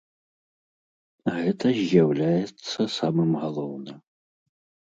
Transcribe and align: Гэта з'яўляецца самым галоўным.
Гэта 1.41 1.65
з'яўляецца 1.81 2.81
самым 2.99 3.31
галоўным. 3.43 3.99